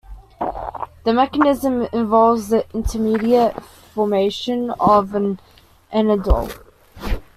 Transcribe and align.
The 1.03 1.13
mechanism 1.13 1.83
involves 1.93 2.47
the 2.49 2.65
intermediate 2.73 3.61
formation 3.93 4.71
of 4.79 5.13
an 5.13 5.39
"enediol". 5.93 6.51